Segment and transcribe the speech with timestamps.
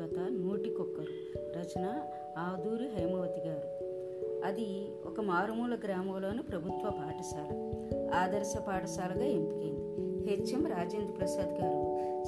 [0.00, 1.38] కథ నూటికొక్కరు.
[1.58, 2.02] రచన
[2.38, 3.84] ఆదూరి హైమవతి గారు.
[4.44, 7.72] అది ఒక మారుమూల గ్రామంలోని ప్రభుత్వ పాఠశాల.
[8.14, 9.84] ఆదర్శ పాఠశాలగా ఎంపికైంది.
[10.30, 11.78] హెచ్ఎం రాజేంద్ర ప్రసాద్ గారు.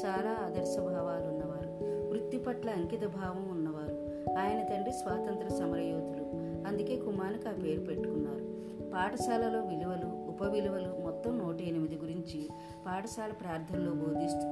[0.06, 1.84] చాలా ఆదర్శ భావాలు ఉన్నవారు.
[2.08, 4.08] వృత్తి పట్ల అంకిత భావం ఉన్నవారు.
[4.38, 6.24] ఆయన తండ్రి స్వాతంత్ర సమరయోధులు.
[6.68, 8.46] అందుకే కుమానికి ఆ పేరు పెట్టుకున్నారు.
[8.90, 12.48] పాఠశాలలో విలువలు ఉప విలువలు మొత్తం నూట ఎనిమిది గురించి
[12.86, 14.48] పాఠశాల ప్రార్థనలో బోధిస్తూ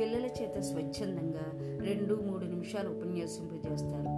[0.00, 1.46] పిల్లల చేత స్వచ్ఛందంగా
[1.84, 4.10] రెండు మూడు నిమిషాలు ఉపన్యాసింపజేస్తారు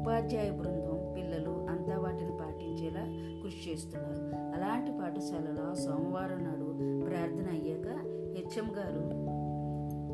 [0.00, 3.04] ఉపాధ్యాయ బృందం పిల్లలు అంతా వాటిని పాటించేలా
[3.42, 4.22] కృషి చేస్తున్నారు.
[4.54, 6.68] అలాంటి పాఠశాలలో సోమవారం నాడు
[7.06, 7.88] ప్రార్థన అయ్యాక
[8.36, 9.04] హెచ్ఎం గారు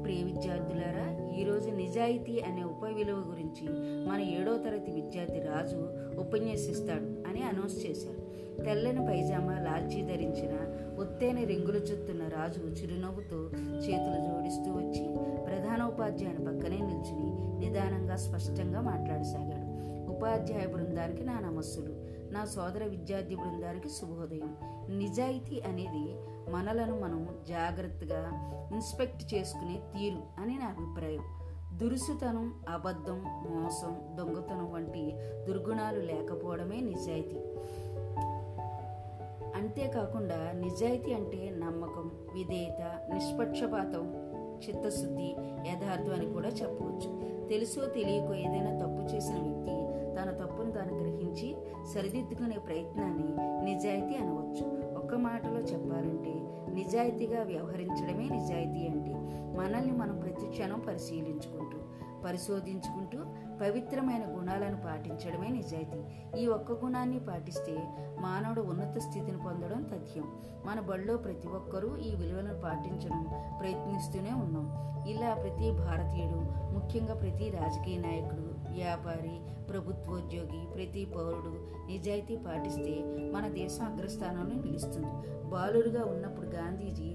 [0.07, 3.69] ప్రియ విద్యార్థులారా ఈరోజు నిజాయితీ అనే ఉప విలువ గురించి
[4.09, 5.89] మన ఏడో తరగతి విద్యార్థి రాజు
[6.21, 8.27] ఉపన్యసిస్తాడు అని అనౌన్స్ చేశారు.
[8.63, 10.53] తెల్లని పైజామా లాల్చీ ధరించిన
[11.01, 13.37] ఒత్తేని రింగులు చుత్తున్న రాజు చిరునవ్వుతో
[13.77, 19.67] చేతులు జోడిస్తూ వచ్చి ప్రధానోపాధ్యాయుని పక్కనే నిల్చుని నిదానంగా స్పష్టంగా మాట్లాడసాగాడు.
[20.11, 21.95] ఉపాధ్యాయ బృందానికి నా నమస్సులు.
[22.33, 24.57] నా సోదర విద్యార్థి బృందానికి శుభోదయం.
[24.99, 28.31] నిజాయితీ అనేది మనలను మనం జాగ్రత్తగా
[28.73, 31.23] ఇన్స్పెక్ట్ చేసుకునే తీరు అని నా అభిప్రాయం.
[31.79, 35.13] దురుసుతనం అబద్ధం మోసం దొంగతనం వంటి
[35.49, 37.37] దుర్గుణాలు లేకపోవడమే నిజాయితీ.
[39.57, 44.27] అంతేకాకుండా నిజాయితీ అంటే నమ్మకం విధేయత నిష్పక్షపాతం
[44.69, 45.37] చిత్తశుద్ధి
[45.69, 47.37] యథార్థం అని కూడా చెప్పవచ్చు.
[47.49, 49.87] తెలుసో తెలియకో ఏదైనా తప్పు చేసిన వ్యక్తి
[50.17, 51.57] తన తప్పును తాను గ్రహించి
[51.95, 54.86] సరిదిద్దుకునే ప్రయత్నాన్ని నిజాయితీ అనవచ్చు.
[55.07, 56.33] ఒక్క మాటలో చెప్పాలంటే
[56.75, 59.15] నిజాయితీగా వ్యవహరించడమే నిజాయితీ అంటే
[59.59, 61.79] మనల్ని మనం ప్రతి క్షణం పరిశీలించుకుంటూ
[62.25, 63.19] పరిశోధించుకుంటూ
[63.61, 65.99] పవిత్రమైన గుణాలను పాటించడమే నిజాయితీ.
[66.41, 67.73] ఈ ఒక్క గుణాన్ని పాటిస్తే
[68.21, 70.25] మానవుడు ఉన్నత స్థితిని పొందడం తథ్యం.
[70.65, 73.23] మన బడిలో ప్రతి ఒక్కరూ ఈ విలువలను పాటించడం
[73.61, 74.67] ప్రయత్నిస్తూనే ఉన్నాం.
[75.09, 76.39] ఇలా ప్రతి భారతీయుడు
[76.75, 79.35] ముఖ్యంగా ప్రతి రాజకీయ నాయకుడు వ్యాపారి
[79.71, 81.53] ప్రభుత్వోద్యోగి ప్రతి పౌరుడు
[81.87, 82.95] నిజాయితీ పాటిస్తే
[83.33, 85.13] మన దేశం అగ్రస్థానంలో నిలుస్తుంది.
[85.51, 87.11] బాలురుగా ఉన్నప్పుడు గాంధీజీ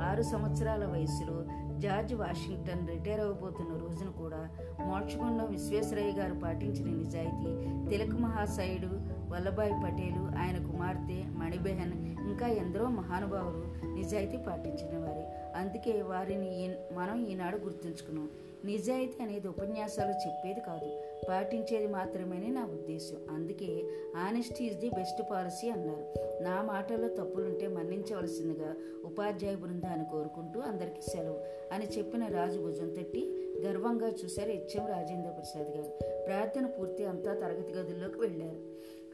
[0.00, 1.36] ఆరు సంవత్సరాల వయసులో
[1.78, 4.40] జార్జ్ వాషింగ్టన్ రిటైర్ అవబోతున్న రోజున కూడా
[4.86, 7.50] మోక్షగుండం విశ్వేశ్వరయ్య గారు పాటించిన నిజాయితీ
[7.90, 8.90] తిలక్ మహాశయుడు
[9.32, 11.96] వల్లభాయ్ పటేలు ఆయన కుమార్తె మణిబెహన్
[12.30, 13.62] ఇంకా ఎందరో మహానుభావులు
[13.94, 15.24] నిజాయితీ పాటించిన వారే
[15.56, 16.52] అందుకే వారిని
[16.94, 18.28] మనం ఈనాడు గుర్తుంచుకున్నాం.
[18.64, 21.00] నిజాయితీ అనేది ఉపన్యాసాలు చెప్పేది కాదు.
[21.28, 23.82] పాటించేది మాత్రమేనే నా ఉద్దేశం అందుకే
[24.16, 26.04] honesty is the best policy అన్నారు.
[26.42, 28.74] నా మాటల్లో తప్పులుంటే మన్నించవలసిందిగా
[29.04, 31.38] ఉపాధ్యాయ బృందాన్ని కోరుకుంటూ అందరికీ సెలవు.
[31.74, 36.22] అని చెప్పిన రాజు భుజం తట్టి గర్వంగా చూశారు హెచ్ఎం రాజేంద్ర ప్రసాద్ గారు.
[36.26, 38.56] ప్రార్థన పూర్తి అంతా తరగతి గదుల్లోకి వెళ్ళారు.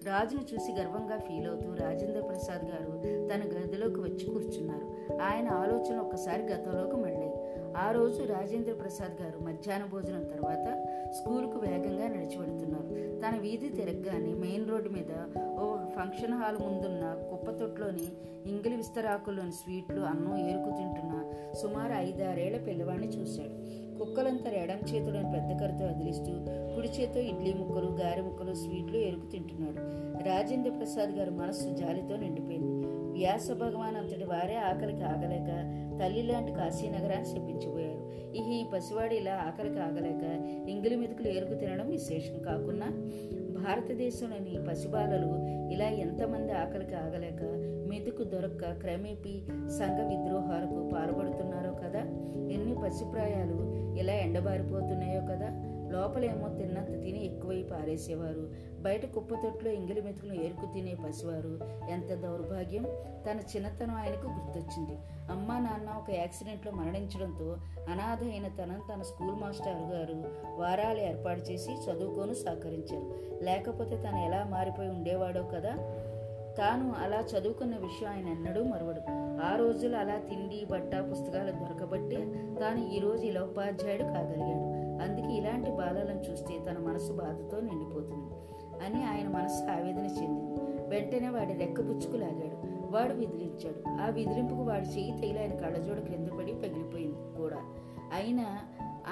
[0.04, 2.92] రాజును చూసి గర్వంగా ఫీల్ అవుతూ రాజేంద్ర ప్రసాద్ గారు
[3.28, 5.12] తన గదిలోకి వచ్చి కూర్చున్నారు.
[5.22, 7.17] ఆయన ఆలోచన ఒక్కసారి గతంలోకి మళ్ళాయి
[7.76, 12.88] ఆ రోజు రాజేంద్ర ప్రసాద్ గారు మధ్యాహ్న భోజనం తర్వాత స్కూల్కు వేగంగా నడిచి వెళుతున్నారు.
[13.20, 15.12] తన వీధి తిరగగానే మెయిన్ రోడ్డు మీద
[15.58, 18.08] ఓ ఫంక్షన్ హాల్ ముందున్న కుప్పతొట్లోని
[18.50, 23.88] ఇంగిలి విస్తరాకుల్లోని స్వీట్లు అన్నం ఏరుకు తింటున్న సుమారు ఐదారేళ్ళ పిల్లవాడిని చూశాడు.
[23.98, 26.32] కుక్కలంతా ఎడం చేతులను పెద్ద కరుతో వదిలిస్తూ
[26.74, 29.78] కుడి చేతో ఇడ్లీ ముక్కలు గారె ముక్కలు స్వీట్లు ఎరుకు తింటున్నాడు.
[30.24, 32.77] రాజేంద్ర ప్రసాద్ గారు మనస్సు జాలితో నిండిపోయింది.
[33.18, 35.50] వ్యాస భగవాన్ అంతటి వారే ఆకలికి ఆగలేక
[36.00, 38.02] తల్లి లాంటి కాశీనగరాన్ని చెప్పించిపోయారు
[38.54, 40.24] ఈ పసివాడు ఇలా ఆకలికి ఆగలేక
[40.68, 42.88] ఇంగిలి మెతుకులు ఎరుకు తినడం విశేషం కాకుండా
[43.58, 45.30] భారతదేశంలోని పసిబాలలు
[45.72, 47.40] ఇలా ఎంతమంది ఆకలికి ఆగలేక
[47.88, 49.34] మెతుకు దొరక్క క్రమేపీ
[49.78, 52.02] సంఘ విద్రోహాలకు పాల్పడుతున్నారో కదా?
[52.50, 53.58] ఎన్ని పసిప్రాయాలు
[54.00, 55.48] ఇలా ఎండబారిపోతున్నాయో కదా?
[55.91, 58.69] లోపలేమో తిన్నంత తిని ఎక్కువై పారేసేవారు.
[58.82, 61.60] బయట కుప్పతొట్లో ఇంగిలి మెతుకులు ఏరుకు తినే పసివారు.
[61.91, 62.87] ఎంత దౌర్భాగ్యం?
[63.31, 64.99] తన చిన్నతనం ఆయనకు గుర్తొచ్చింది.
[65.31, 67.56] అమ్మా నాన్న ఒక యాక్సిడెంట్లో మరణించడంతో
[67.88, 70.25] అనాథ అయిన తనను తన స్కూల్ మాస్టర్ గారు
[70.56, 73.15] వారాలు ఏర్పాటు చేసి చదువుకోను సహకరించారు.
[73.44, 75.94] లేకపోతే తను ఎలా మారిపోయి ఉండేవాడో కదా?
[76.58, 79.00] తాను అలా చదువుకున్న విషయం ఆయన ఎన్నడూ మరవడు.
[79.44, 82.17] ఆ రోజులు అలా తిండి బట్ట పుస్తకాలు దొరకబట్టే
[82.61, 84.77] తాను ఈ ఇలా ఉపాధ్యాయుడు కాగలిగాడు.
[85.02, 88.34] అందుకే ఇలాంటి బాలలను చూస్తే తన మనసు బాధతో నిండిపోతుంది
[88.84, 90.60] అని ఆయన మనసు ఆవేదన చెందింది.
[90.88, 91.80] వెంటనే వాడి రెక్క
[92.16, 94.02] లాగాడు వాడు విదిలించాడు.
[94.02, 97.56] ఆ విదిలింపుకు వాడి చెయ్యి తగిలి ఆయన కళ్ళజోడు క్రింద పడి పగిలిపోయింది కూడా.
[98.12, 98.57] అయినా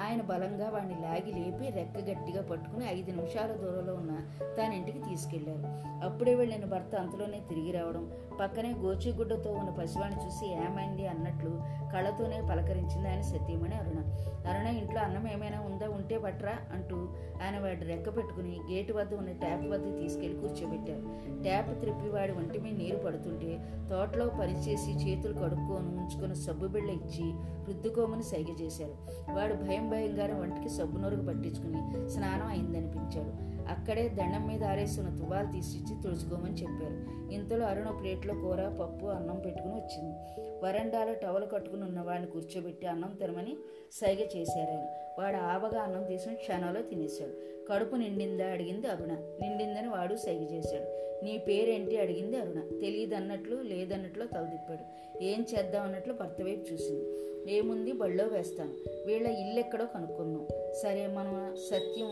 [0.07, 4.17] ఆయన బలంగా వాడిని లాగి లేపి రెక్క గట్టిగా పట్టుకుని ఐదు నిమిషాల దూరంలో ఉన్న
[4.57, 5.87] తన ఇంటికి తీసుకెళ్ళారు.
[6.05, 8.11] అప్పుడే వెళ్ళిన భర్త అంతలోనే తిరిగి రావడం
[8.41, 11.49] పక్కనే గోచిగుడ్డతో ఉన్న పసివాణ్ణి చూసి ఏమైంది అన్నట్లు
[11.93, 13.99] కళ్ళతోనే పలకరించింది ఆయన సత్యమని అరుణ.
[14.47, 15.89] అరుణ ఇంట్లో అన్నం ఏమైనా ఉందా?
[15.89, 16.95] ఉంటే పట్రా అంటూ
[17.43, 21.03] ఆయన వాడి రెక్క పెట్టుకుని గేటు వద్ద ఉన్న ట్యాప్ వద్ద తీసుకెళ్ళి కూర్చోబెట్టారు.
[21.43, 23.59] ట్యాప్ త్రిప్పి వాడి ఒంటి మీద నీరు పడుతుంటే
[23.89, 27.33] తోటలో పనిచేసి చేతులు కడుక్కొని ఉంచుకొని సబ్బు బిళ్ళ ఇచ్చి
[27.67, 28.95] రుద్దుకోమని సైగ చేశారు.
[29.31, 33.47] వాడు భయం గారు వంటికి సబ్బు నొరుగు పట్టించుకుని స్నానం అయిందనిపించాడు.
[33.67, 37.31] అక్కడే దండం మీద ఆరేసిన తువాలు తీసిచ్చి తుడుచుకోమని చెప్పారు.
[37.33, 40.15] ఇంతలో అరుణ ప్లేట్లో కూర పప్పు అన్నం పెట్టుకుని వచ్చింది.
[40.63, 43.57] వరండాలో టవల్ కట్టుకుని ఉన్న వాడిని కూర్చోబెట్టి అన్నం తినమని
[43.91, 44.85] సైగ చేశారు ఆయన.
[45.19, 47.57] వాడు ఆవగా అన్నం తీసుకుని క్షణంలో తినేశాడు.
[47.71, 49.13] కడుపు నిండిందా అడిగింది అరుణ.
[49.13, 50.96] నిండిందని వాడు సైగ చేశాడు.
[51.23, 52.59] నీ పేరేంటి అడిగింది అరుణ.
[52.81, 54.97] తెలియదన్నట్లు లేదన్నట్లు తలదిప్పాడు.
[55.23, 57.05] ఏం చేద్దాం అన్నట్లు భర్త వైపు చూసింది.
[57.51, 58.73] ఏముంది బళ్ళో వేస్తాను.
[59.05, 60.47] వీళ్ళ ఇల్లు ఎక్కడో కనుక్కున్నాం.
[60.83, 62.07] సరే మనం సత్యం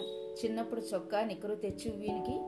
[0.46, 2.40] చిన్నప్పుడు చొక్కా నిక్కరు తెచ్చి వీనికి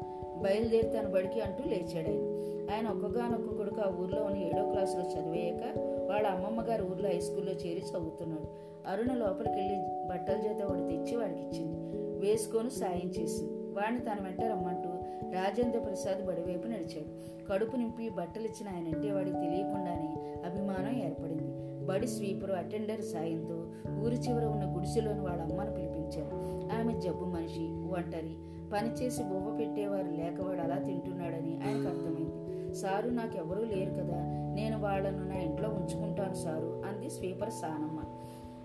[0.42, 2.38] బయలుదేరుతాను బడికి అంటూ లేచాడు ఆయన.
[2.74, 5.78] ఆయన ఒక్కగానొక్క కొడుకు ఆ ఊర్లో ఉన్న ఏడో క్లాసులో చదివేయక
[6.10, 8.48] వాళ్ళ అమ్మమ్మ గారి ఊర్లో హై స్కూల్లో చేరి చదువుతున్నాడు.
[8.88, 9.76] అరుణ లోపలికి వెళ్ళి
[10.10, 11.78] బట్టల చేత వాడు తెచ్చి వాడికి ఇచ్చింది
[12.26, 13.54] వేసుకొని సాయం చేసింది.
[13.54, 14.97] వాడిని తన వెంట రమ్మంటూ
[15.34, 17.28] రాజేంద్ర ప్రసాద్ బడివైపు నడిచాడు.
[17.52, 21.68] కడుపు నింపి బట్టలు ఇచ్చిన ఆయన అంటే వాడికి తెలియకుండానే అభిమానం ఏర్పడింది.
[21.86, 23.68] బడి స్వీపరు అటెండర్ సాయంతో
[24.06, 26.36] ఊరి చివర ఉన్న గుడిసెలోని వాళ్ళ అమ్మను పిలిపించారు.
[26.80, 28.36] ఆమె జబ్బు మనిషి ఒంటరి.
[28.74, 32.76] పనిచేసి బొమ్మ పెట్టేవారు లేకవాడు అలా తింటున్నాడని ఆయనకు అర్థమైంది.
[32.76, 34.18] సారు నాకెవరూ లేరు కదా.
[34.54, 38.00] నేను వాళ్ళను నా ఇంట్లో ఉంచుకుంటాను సారు అంది స్వీపర్ సానమ్మ.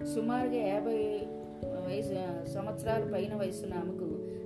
[0.04, 1.26] సుమారుగా యాభై
[1.64, 4.04] వయసు సంవత్సరాల పైన వయసున్న ఆమెకు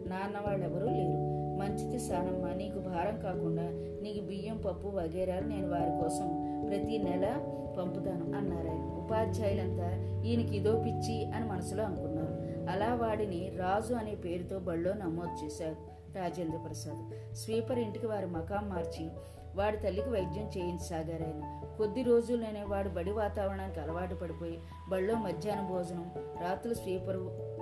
[0.09, 1.26] నాన్న వాళ్ళెవరూ లేరు.
[1.59, 3.63] మంచిది సానమ్మ నీకు భారం కాకుండా
[4.03, 6.29] నీకు బియ్యం పప్పు వగేరాలు నేను వారి కోసం
[6.69, 7.27] ప్రతి నెల
[7.79, 9.89] పంపుతాను అన్నారాయణ ఉపాధ్యాయులంతా
[10.23, 12.35] ఈయనకి ఇదో పిచ్చి అని మనసులో అనుకున్నారు.
[12.71, 15.77] అలా వాడిని రాజు అనే పేరుతో బళ్ళో నమోదు చేశారు
[16.19, 17.35] రాజేంద్ర ప్రసాద్.
[17.35, 19.09] స్వీపర్ ఇంటికి వారి మకాం మార్చి
[19.57, 21.61] వాడి తల్లికి వైద్యం చేయించసాగారాయన.
[21.79, 24.59] కొద్ది రోజుల్లోనే వాడు బడి వాతావరణానికి అలవాటు పడిపోయి
[24.89, 27.17] బడిలో మధ్యాహ్న భోజనం రాత్రులు స్వీపర్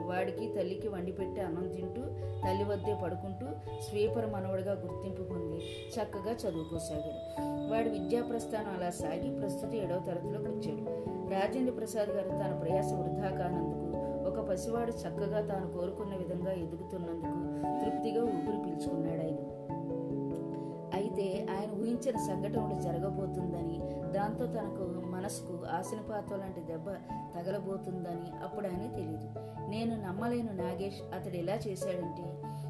[0.07, 2.03] వాడికి తల్లికి వండి పెట్టి అన్నం తింటూ
[2.45, 3.47] తల్లి వద్దే పడుకుంటూ
[3.81, 5.57] స్వీపర్ మనవడిగా గుర్తింపు పొంది
[5.89, 7.43] చక్కగా చదువుకోసాగాడు.
[7.73, 11.05] వాడి విద్యా ప్రస్థానం అలా సాగి ప్రస్తుతం ఏడవ తరగతిలోకి వచ్చాడు.
[11.31, 13.85] రాజేంద్ర ప్రసాద్ గారు తన ప్రయాస వృధా కానందుకు
[14.29, 17.54] ఒక పసివాడు చక్కగా తాను కోరుకున్న విధంగా ఎదుగుతున్నందుకు
[22.07, 23.81] ఆయన ఊహించిన సంఘటనలు జరగబోతుందని
[24.13, 26.91] దాంతో తనకు మనసుకు ఆశనిపాతం లాంటి దెబ్బ
[27.35, 29.29] తగలబోతుందని అప్పుడు ఆయన తెలియదు
[29.69, 32.25] నేను నమ్మలేను నాగేష్ అతడు ఎలా చేశాడంటే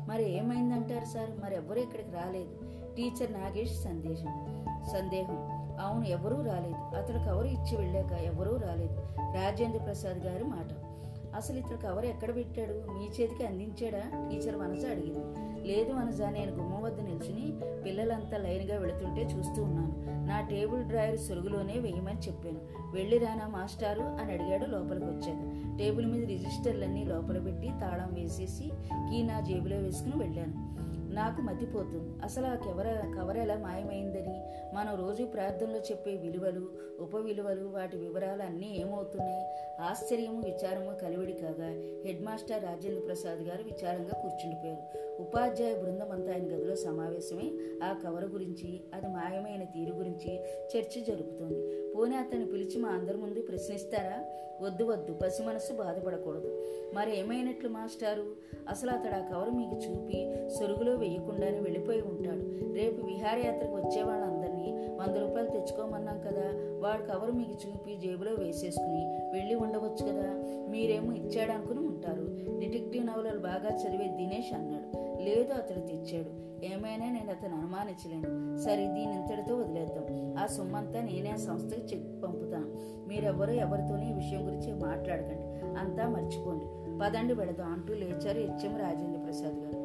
[0.09, 1.31] మరి ఏమైందంటారు సార్?
[1.45, 2.57] మరి ఎవరు ఇక్కడికి రాలేదు.
[2.95, 5.37] టీచర్ నాగేష్ సందేశం సందేహం.
[5.81, 6.97] అవును ఎవరూ రాలేదు.
[6.97, 8.97] అతడు కవరు ఇచ్చి వెళ్ళాక ఎవరూ రాలేదు.
[9.21, 10.95] రాజేంద్ర ప్రసాద్ గారి మాట.
[11.37, 12.73] అసలు ఇతడు కవర్ ఎక్కడ పెట్టాడు?
[12.73, 14.29] మీ చేతికి అందించాడా?
[14.31, 15.54] టీచర్ మనసు అడిగింది.
[15.65, 17.53] లేదు అనుజా నేను గుమ్మం వద్ద నిల్చుని
[17.85, 20.05] పిల్లలంతా లైన్గా వెళుతుంటే చూస్తూ ఉన్నాను.
[20.27, 22.59] నా టేబుల్ డ్రాయర్ సొరుగులోనే వేయమని చెప్పాను.
[22.93, 24.01] వెళ్ళి రానా మాస్టారు?
[24.01, 30.25] అని అడిగాడు లోపలికి వచ్చాను టేబుల్ మీద రిజిస్టర్లన్నీ లోపల పెట్టి తాళం వేసేసి కీ నా జేబులో వేసుకుని
[30.25, 30.84] వెళ్ళాను.
[31.15, 34.43] నాకు మతిపోతుంది అసలు ఆ కెవర కవర్ ఎలా మాయమైందని?
[34.75, 36.69] మనం రోజు ప్రార్థనలో చెప్పే విలువలు
[37.01, 39.47] ఉప విలువలు వాటి వివరాలు అన్నీ ఏమవుతున్నాయి?
[39.81, 41.69] ఆశ్చర్యము విచారము కలివిడి కాగా
[42.07, 45.05] హెడ్ మాస్టర్ రాజేంద్ర ప్రసాద్ గారు విచారంగా కూర్చుండిపోయారు.
[45.23, 47.53] ఉపాధ్యాయ బృందం అంతా ఆయన గదిలో సమావేశమై
[47.85, 51.93] ఆ కవర్ గురించి అది మాయమైన తీరు గురించి చర్చ జరుపుతోంది.
[51.93, 54.25] పోనీ అతను పిలిచి మా అందరి ముందు ప్రశ్నిస్తారా?
[54.61, 56.65] వద్దు వద్దు పసి మనస్సు బాధపడకూడదు.
[56.95, 58.27] మరి ఏమైనట్లు మాస్టారు?
[58.69, 62.73] అసలు అతడు ఆ కవర్ మీకు చూపి సొరుగులో వేయకుండానే వెళ్ళిపోయి ఉంటాడు.
[62.75, 69.55] రేపు విహారయాత్రకు వచ్చే వాళ్ళందరినీ వంద రూపాయలు తెచ్చుకోమన్నాం కదా వాడు కవర్ మీకు చూపి జేబులో వేసేసుకుని వెళ్ళి
[69.55, 70.31] ఉండవచ్చు కదా.
[70.71, 72.25] మీరేమో ఇచ్చాడనుకుని ఉంటారు.
[72.61, 75.21] డిటెక్టివ్ నవలలు బాగా చదివే దినేష్ అన్నాడు.
[75.23, 76.45] లేదు అతడు తెచ్చాడు.
[76.65, 78.59] ఏమైనా నేను అతను అనుమానించలేను.
[78.65, 80.35] సరే దీని ఇంతటితో వదిలేద్దాం.
[80.39, 82.67] ఆ సొమ్మంతా నేనే ఆ సంస్థకి చెక్ పంపుతాను.
[83.09, 85.77] మీరెవరూ ఎవరితోనే ఈ విషయం గురించి మాట్లాడకండి.
[85.79, 86.65] అంతా మర్చిపోండి.
[87.03, 89.77] పదండి పెడదాం అంటూ లేచారు హెచ్ఎం రాజేంద్ర ప్రసాద్ గారు.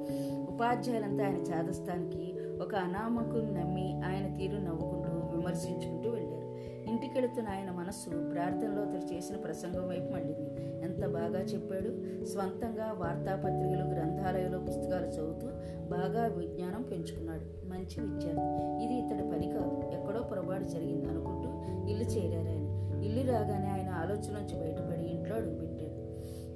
[0.60, 6.48] ఉపాధ్యాయులంతా ఆయన చాదస్తానికి ఒక అనామకుని నమ్మి ఆయన తీరు నవ్వుకుంటూ విమర్శించుకుంటూ వెళ్ళారు.
[6.90, 10.50] ఇంటికెళుతున్న ఆయన మనస్సు ప్రార్థనలో అతడు చేసిన ప్రసంగం వైపు మళ్ళింది
[10.84, 12.26] ఎంత బాగా చెప్పాడు?
[12.26, 15.48] స్వంతంగా వార్తాపత్రికలు గ్రంథాలయంలో పుస్తకాలు చదువుతూ
[15.90, 17.68] బాగా విజ్ఞానం పెంచుకున్నాడు.
[17.68, 18.84] మంచి విద్యార్థి.
[18.84, 20.00] ఇది ఇతడి పని కాదు.
[20.00, 21.50] ఎక్కడో పొరపాటు జరిగింది అనుకుంటూ
[21.90, 22.70] ఇల్లు చేరారు ఆయన.
[23.04, 26.09] ఇల్లు రాగానే ఆయన ఆలోచన నుంచి బయటపడి ఇంట్లో అడుగుపెట్టాడు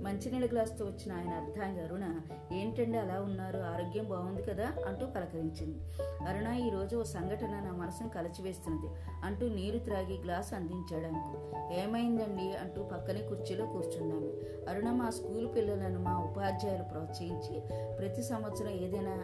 [0.03, 2.19] మంచినీళ్ళ గ్లాసుతో వచ్చిన ఆయన అర్థాంగి అరుణ
[2.53, 3.57] ఏంటండి అలా ఉన్నారు?
[3.57, 4.73] ఆరోగ్యం బాగుంది కదా?
[4.87, 5.79] అంటూ పలకరించింది.
[6.27, 8.87] అరుణ ఈ రోజు ఓ సంఘటన నా మనసును కలచివేస్తున్నది
[9.23, 11.37] అంటూ నీరు త్రాగి గ్లాసు అందించాడు ఆమెకు
[11.73, 12.57] ఏమైందండి?
[12.57, 14.33] అంటూ పక్కనే కుర్చీలో కూర్చున్నాము
[14.69, 17.59] అరుణ మా స్కూల్ పిల్లలను మా ఉపాధ్యాయులు ప్రోత్సహించి
[17.95, 19.15] ప్రతి సంవత్సరం ఏదైనా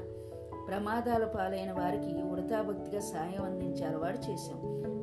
[0.67, 4.59] ప్రమాదాల పాలైన వారికి ఉడతాభక్తిగా సాయం అందించే అలవాటు చేశాం.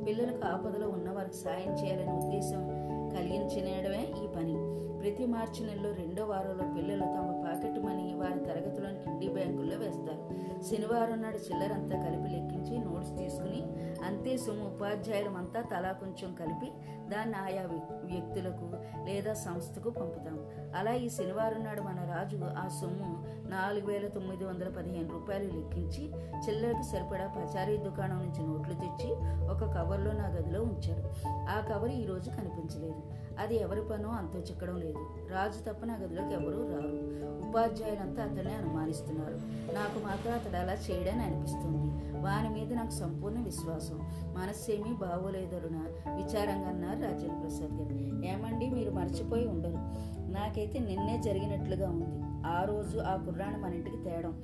[0.07, 4.55] పిల్లలకు ఆపదలో ఉన్న వారికి సాయం చేయాలనే ఉద్దేశం కలిగించడమే ఈ పని.
[4.99, 10.47] ప్రతి మార్చి నెలలో రెండో వారంలో పిల్లలు తమ పాకెట్ మనీ వారి తరగతిలోని కిడ్డీ బ్యాంకుల్లో వేస్తారు.
[10.63, 13.63] శనివారం నాడు చిల్లరంతా కలిపి లెక్కించి నోట్స్ తీసుకుని
[14.03, 16.71] అంతే సొమ్ము ఉపాధ్యాయులమంతా తలా కొంచెం కలిపి
[17.09, 17.61] దాన్ని ఆయా
[18.03, 18.71] వ్యక్తులకు
[19.05, 24.69] లేదా సంస్థకు పంపుతాము అలా ఈ శనివారం నాడు మన రాజు ఆ సొమ్ము నాలుగు వేల తొమ్మిది వందల
[24.69, 26.11] పదిహేను రూపాయలు లెక్కించి
[26.49, 29.11] చిల్లరకు సరిపడా పచారీ దుకాణం నుంచి నోట్లు తెచ్చి
[29.47, 31.27] ఒక కవర్లో నా గదిలో ఉంచాడు.
[31.27, 33.01] ఆ కవర్ ఈ రోజు కనిపించలేదు.
[33.39, 35.05] అది ఎవరి పనో అంతో చిక్కడం లేదు.
[35.31, 37.17] రాజు తప్ప నా గదిలోకి ఎవరూ రారు.
[37.49, 39.35] ఉపాధ్యాయులంతా అతన్ని అనుమానిస్తున్నారు.
[39.73, 41.87] నాకు మాత్రం అతడు అలా చేయడని అనిపిస్తుంది.
[42.17, 43.99] వాని మీద నాకు సంపూర్ణ విశ్వాసం.
[44.37, 45.77] మనస్సేమీ బాగోలేదరున
[46.15, 48.25] విచారంగా అన్నారు రాజేంద్ర ప్రసాద్ గారు.
[48.25, 50.16] ఏమండి మీరు మర్చిపోయి ఉండరు.
[50.29, 52.27] నాకైతే నిన్నే జరిగినట్లుగా ఉంది.
[52.47, 54.43] ఆ రోజు ఆ కుర్రాన్ని మన ఇంటికి తేడం.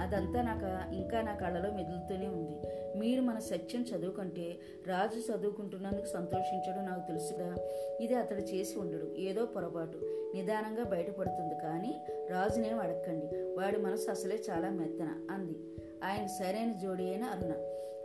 [0.00, 2.60] అదంతా నాకు ఇంకా నా కళ్ళలో మెదులుతూనే ఉంది.
[2.98, 7.56] మీరు మన సత్యం చదువుకుంటే రాజు చదువుకుంటున్నందుకు సంతోషించడం నాకు తెలుసుగా.
[8.00, 9.14] ఇది అతడు చేసి ఉండడు.
[9.18, 9.98] ఏదో పొరపాటు.
[10.34, 11.94] నిదానంగా బయటపడుతుంది కానీ
[12.30, 15.58] రాజునేం అడగండి వాడి మనసు అసలే చాలా మెత్తన అంది.
[16.04, 17.52] ఆయన సరైన జోడి అయిన అరుణ.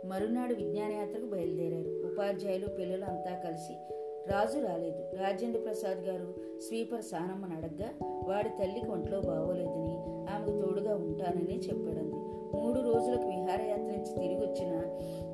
[0.08, 2.12] మరునాడు విజ్ఞానయాత్రకు బయలుదేరారు.
[2.12, 3.99] ఉపాధ్యాయులు పిల్లలు అంతా కలిసి
[4.30, 5.22] రాజు రాలేదు.
[5.22, 9.94] రాజేంద్ర ప్రసాద్ గారు స్వీపర్ సానమ్మను అడగ్గా వాడి తల్లికి ఒంట్లో బాగోలేదని
[10.34, 12.16] ఆమెకు తోడుగా ఉంటానని చెప్పాడంది.
[12.56, 14.72] మూడు రోజులకు విహారయాత్ర నుంచి తిరిగి వచ్చిన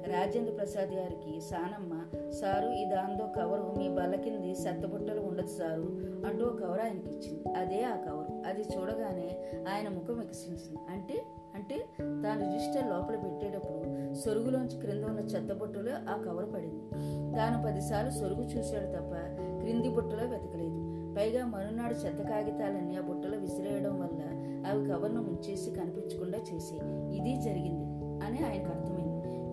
[0.07, 1.93] రాజేంద్ర ప్రసాద్ గారికి సానమ్మ
[2.31, 5.83] సారు ఈ దాంతో కవరు మీ బల్ల కింది సెత్తబుట్టలు ఉండదు సారు
[6.27, 8.49] అంటూ కవర్ ఆయనకి ఇచ్చింది అదే ఆ కవరు.
[8.49, 9.29] అది చూడగానే
[9.69, 10.79] ఆయన ముఖం వికసించింది.
[10.89, 11.23] అంటే
[11.55, 16.91] అంటే తాను రిజిస్టర్ లోపల పెట్టేటప్పుడు సొరుగులోంచి క్రింద ఉన్న చెత్త బుట్టలో ఆ కవర్ పడింది.
[17.37, 19.15] తాను పదిసార్లు సొరుగు చూశాడు తప్ప
[19.61, 20.87] క్రింది బుట్టలో వెతకలేదు.
[21.19, 24.23] పైగా మరునాడు చెత్త కాగితాలన్నీ ఆ బుట్టలో విసిరేయడం వల్ల
[24.71, 26.75] అవి కవర్ను ముంచేసి కనిపించకుండా చేసి
[27.17, 27.87] ఇది జరిగింది
[28.25, 29.06] అని ఆయనకు అర్థమైంది.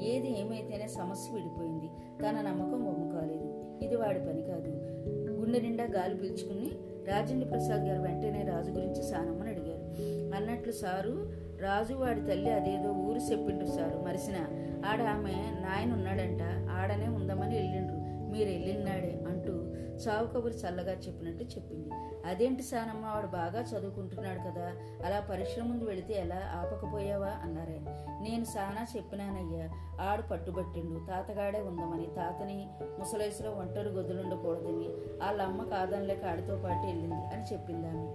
[0.03, 1.89] ఏది ఏమైతేనే సమస్య విడిపోయింది.
[2.23, 3.77] తన నమ్మకం ఒమ్ము కాలేదు.
[3.81, 4.71] ఇది వాడి పని కాదు.
[5.31, 6.71] గుండె నిండా గాలి పీల్చుకుని
[7.09, 9.83] రాజేంద్ర ప్రసాద్ గారు వెంటనే రాజు గురించి సానమ్మని అడిగారు.
[10.35, 11.31] అన్నట్లు సారు
[11.61, 14.03] రాజు వాడి తల్లి అదేదో ఊరు చెప్పిండ్రు సారు.
[14.07, 14.35] మరిసిన
[14.85, 15.31] ఆడ ఆమె
[15.61, 16.41] నాయన ఉన్నాడంట
[16.71, 17.97] ఆడనే ఉందామని వెళ్ళిండ్రు
[18.31, 19.22] మీరు వెళ్ళినాడే
[19.93, 21.89] చావు కబురు చల్లగా చెప్పినట్టు చెప్పింది.
[22.25, 24.71] అదేంటి సానమ్మ వాడు బాగా చదువుకుంటున్నాడు కదా
[25.05, 27.31] అలా పరిశ్రమ ముందు వెళితే ఎలా ఆపకపోయావా?
[27.43, 28.05] అన్నారాయన.
[28.21, 29.69] నేను సానా చెప్పినానయ్యా
[30.01, 32.67] ఆడు పట్టుబట్టిండు తాతగాడే ఉందమని తాతని
[32.99, 34.87] ముసలేసులో ఒంటరి గొద్దులుండకూడదని
[35.23, 38.07] వాళ్ళ అమ్మ కాదనిలేక ఆడితో పాటు వెళ్ళింది అని చెప్పింది ఆమె.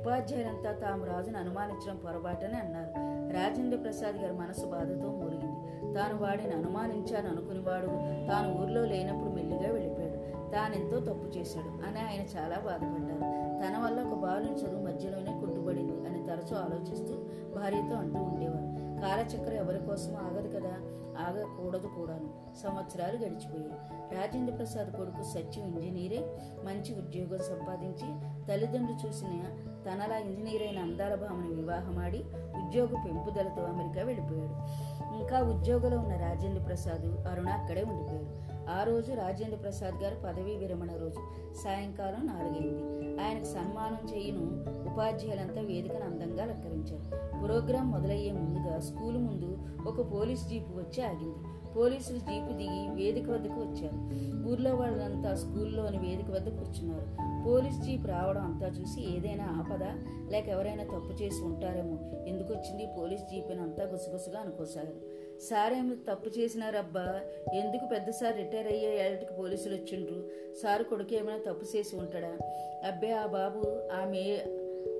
[0.00, 2.90] ఉపాధ్యాయులంతా తాము రాజును అనుమానించడం పొరపాటని అన్నారు.
[3.36, 7.86] రాజేంద్ర ప్రసాద్ గారి మనసు బాధతో మురిగింది తాను వాడిని అనుమానించాను అనుకునివాడు
[8.26, 10.03] తాను ఊర్లో లేనప్పుడు మెల్లిగా వెళ్ళిపోయాడు.
[10.52, 13.44] తానెంతో తప్పు చేశాడు అని ఆయన చాలా బాధపడ్డారు.
[13.58, 17.14] తన వల్ల ఒక బాలుని చదువు మధ్యలోనే కొట్టుబడింది అని తరచూ ఆలోచిస్తూ
[17.56, 18.74] భార్యతో అంటూ ఉండేవారు.
[19.00, 20.76] కాలచక్రం ఎవరి కోసం ఆగదు కదా?
[21.18, 22.56] ఆగకూడదు కూడాను.
[22.62, 23.72] సంవత్సరాలు గడిచిపోయాయి.
[24.14, 29.42] రాజేంద్ర ప్రసాద్ కొడుకు సత్యం ఇంజనీరే మంచి ఉద్యోగం సంపాదించి తల్లిదండ్రులు చూసిన
[29.88, 32.24] తనలా ఇంజనీర్ అయిన అందాల భామని వివాహమాడి
[32.66, 34.54] ఉద్యోగ పెంపుదలతో అమెరికా వెళ్ళిపోయాడు.
[35.18, 38.43] ఇంకా ఉద్యోగంలో ఉన్న రాజేంద్ర ప్రసాద్ అరుణ అక్కడే ఉండిపోయారు.
[38.70, 41.20] ఆ రోజు రాజేంద్ర ప్రసాద్ గారు పదవీ విరమణ రోజు.
[41.64, 43.22] సాయంకాలం నాలుగైంది.
[43.22, 44.40] ఆయనకు సన్మానం చేయను
[44.92, 47.36] ఉపాధ్యాయులంతా వేదికను అందంగా అలంకరించారు.
[47.46, 51.34] ప్రోగ్రాం మొదలయ్యే ముందుగా స్కూల్ ముందు ఒక పోలీస్ జీపు వచ్చి ఆగింది.
[51.76, 53.96] పోలీసులు జీపు దిగి వేదిక వద్దకు వచ్చారు.
[54.48, 57.24] ఊర్లో వాళ్ళంతా స్కూల్లోని వేదిక వద్ద కూర్చున్నారు.
[57.48, 59.82] పోలీస్ జీప్ రావడం అంతా చూసి ఏదైనా ఆపద
[60.32, 62.88] లేక ఎవరైనా తప్పు చేసి ఉంటారేమో ఎందుకు వచ్చింది?
[62.98, 65.13] పోలీస్ జీప్ అని అంతా గుసగుసగా అనుకోసాగారు.
[65.40, 67.20] సారేమి తప్పు చేసినారబ్బా
[67.54, 70.30] ఎందుకు పెద్ద సార్ రిటైర్ అయ్యే ఏళ్ళకి పోలీసులు వచ్చిండ్రు?
[70.62, 72.38] సారు కొడుకు ఏమైనా తప్పు చేసి ఉంటాడా?
[72.84, 74.42] అబ్బే ఆ బాబు ఆమె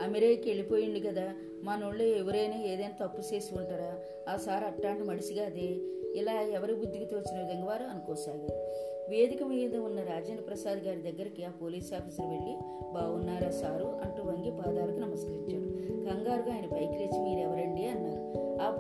[0.02, 1.34] అమెరికాకి వెళ్ళిపోయిండు కదా.
[1.62, 3.98] మనోళ్ళు ఎవరైనా ఏదైనా తప్పు చేసి ఉంటారా?
[4.28, 5.76] ఆ సార్ అట్టాంటి మడిసిగా అదే.
[6.14, 8.74] ఇలా ఎవరి బుద్ధికి తోచిన విధంగా వారు అనుకోసాగారు
[9.08, 12.56] వేదిక మీద ఉన్న రాజేంద్ర ప్రసాద్ గారి దగ్గరికి ఆ పోలీస్ ఆఫీసర్ వెళ్ళి
[12.92, 13.84] బాగున్నారా సారు?
[13.84, 15.84] అంటూ వంగి పాదాలకు నమస్కరించాడు.
[16.04, 17.63] కంగారుగా ఆయన పైకి లేచి మీరెవరైనా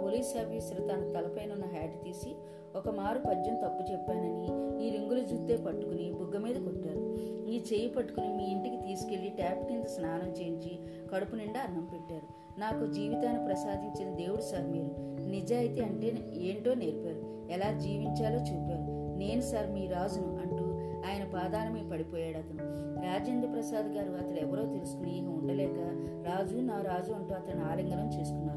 [0.02, 2.36] పోలీస్ ఆఫీసర్ తన తలపైన ఉన్న హ్యాట్ తీసి
[2.76, 4.48] ఒక మారు పద్యం తప్పు చెప్పానని
[4.86, 7.16] ఈ రింగుల జుత్తే పట్టుకుని బుగ్గ మీద కొట్టారు.
[7.48, 10.78] ఈ చేయి పట్టుకుని మీ ఇంటికి తీసుకెళ్ళి ట్యాప్ కింద స్నానం చేయించి
[11.12, 12.26] కడుపు నిండా అన్నం పెట్టారు.
[12.60, 14.90] నాకు జీవితాన్ని ప్రసాదించిన దేవుడు సార్ మీరు.
[15.30, 17.52] నిజాయితీ అంటే ఏంటో నేర్పారు.
[17.52, 19.18] ఎలా జీవించాలో చూపారు.
[19.18, 20.64] నేను సార్ మీ రాజును అంటూ
[21.08, 22.58] ఆయన పాదాల మీద పడిపోయాడు అతను.
[23.04, 25.78] రాజేంద్ర ప్రసాద్ గారు అతడు ఎవరో తెలుసుకుని ఉండలేక
[26.26, 28.53] రాజు నా రాజు అంటూ అతను ఆలింగనం చేసుకున్నారు.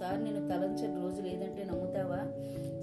[0.00, 2.18] సార్ నేను తలంచని రోజు లేదంటే నమ్ముతావా?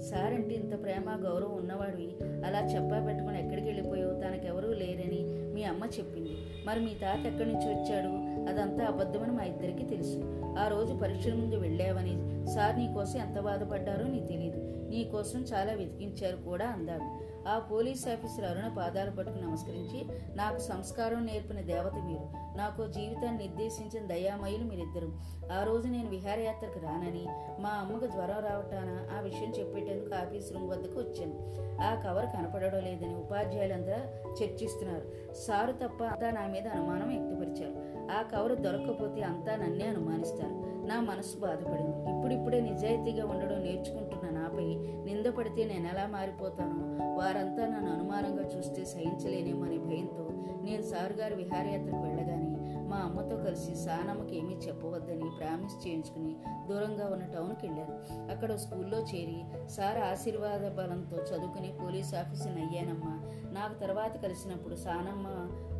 [0.00, 2.16] సార్ అంటే ఇంత ప్రేమ గౌరవం ఉన్నవాడివి.
[2.46, 4.14] అలా చెప్పా పెట్టుకుని ఎక్కడికి వెళ్ళిపోయావు?
[4.20, 6.30] తనకెవరూ లేరని మీ అమ్మ చెప్పింది.
[6.66, 8.28] మరి మీ తాత ఎక్కడి నుంచి వచ్చాడు?
[8.50, 10.22] అదంతా అబద్ధమని మా ఇద్దరికి తెలుసు.
[10.58, 12.46] ఆ రోజు పరీక్షల ముందు వెళ్ళావని.
[12.46, 17.17] సార్ నీ కోసం ఎంత బాధపడ్డారో నీకు తెలియదు నీ కోసం చాలా వెతికించారు కూడా అందాడు
[17.48, 22.56] ఆ పోలీస్ ఆఫీసర్ అరుణ పాదాలు పట్టుకుని నమస్కరించి నాకు సంస్కారం నేర్పిన దేవత మీరు.
[22.56, 25.12] నాకు జీవితాన్ని నిర్దేశించిన దయామయులు మీరిద్దరు.
[25.52, 27.26] ఆ రోజు నేను విహారయాత్రకు రానని
[27.62, 31.34] మా అమ్మకు జ్వరం రావటాన ఆ విషయం చెప్పేటందుకు ఆఫీస్ రూమ్ వద్దకు వచ్చాను.
[31.82, 35.34] ఆ కవర్ కనపడడం లేదని ఉపాధ్యాయులంతా చర్చిస్తున్నారు.
[35.34, 37.88] సారు తప్ప అంతా నా మీద అనుమానం వ్యక్తపరిచారు.
[38.18, 40.86] ఆ కవర్ దొరకకపోతే అంతా నన్నే అనుమానిస్తారు.
[40.86, 42.16] నా మనసు బాధపడింది.
[42.16, 44.27] ఇప్పుడిప్పుడే నిజాయితీగా ఉండడం నేర్చుకుంటున్నాను.
[44.58, 46.76] నాపై నిందపడితే నేను ఎలా మారిపోతానో
[47.16, 50.28] వారంతా నన్ను అనుమానంగా చూస్తే సహించలేనేమో అనే భయంతో
[50.62, 52.44] నేను సార్ గారు విహారయాత్రకు వెళ్ళగానే
[52.88, 56.36] మా అమ్మతో కలిసి సానమ్మకి ఏమీ చెప్పవద్దని ప్రామిస్ చేయించుకుని
[56.68, 57.94] దూరంగా ఉన్న టౌన్కి వెళ్ళాను.
[58.30, 63.14] అక్కడ స్కూల్లో చేరి సార్ ఆశీర్వాద బలంతో చదువుకుని పోలీస్ ఆఫీసర్ని అయ్యానమ్మా.
[63.52, 65.26] నాకు తర్వాత కలిసినప్పుడు సానమ్మ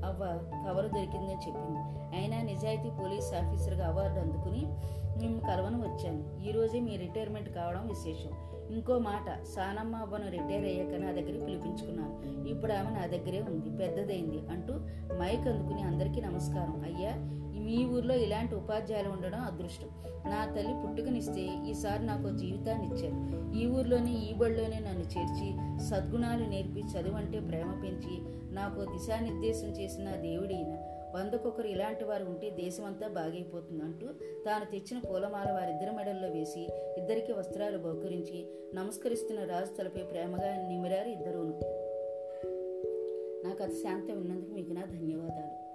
[0.06, 0.24] అవ్వ
[0.68, 1.80] కవర్ దొరికిందని చెప్పింది.
[2.20, 4.62] అయినా నిజాయితీ పోలీస్ ఆఫీసర్గా అవార్డు అందుకుని
[5.22, 6.48] మేము కలవను వచ్చాను.
[6.48, 8.47] ఈరోజే మీ రిటైర్మెంట్ కావడం విశేషం.
[8.70, 12.46] ఇంకో మాట సానమ్మ అవ్వను రిటైర్ అయ్యాక నా దగ్గరికి పిలిపించుకున్నాను.
[12.48, 14.74] ఇప్పుడు ఆమె నా దగ్గరే ఉంది పెద్దదైంది అంటూ
[15.18, 16.82] మైక్ అందుకుని అందరికీ నమస్కారం.
[16.84, 17.12] అయ్యా
[17.64, 19.88] మీ ఊర్లో ఇలాంటి ఉపాధ్యాయులు ఉండడం అదృష్టం.
[20.30, 23.16] నా తల్లి పుట్టుకనిస్తే ఈసారి నాకు జీవితాన్ని ఇచ్చారు.
[23.58, 25.48] ఈ ఊర్లోనే ఈ బడిలోనే నన్ను చేర్చి
[25.88, 28.16] సద్గుణాలు నేర్పి చదువంటే ప్రేమ పెంచి
[28.54, 30.76] నాకు దిశానిర్దేశం చేసిన దేవుడైనా
[31.14, 34.06] వందకొకరు ఇలాంటి వారు ఉంటే దేశమంతా బాగైపోతుంది అంటూ
[34.46, 41.60] తాను తెచ్చిన పూలమాల వారిద్దరి మెడల్లో వేసి ఇద్దరికి వస్త్రాలు బహుకరించి నమస్కరిస్తున్న రాజు తలపై ప్రేమగా నిమిరారు ఇద్దరూను.
[43.44, 45.67] నా కథ శాంతం విన్నందుకు మీకు నా ధన్యవాదాలు.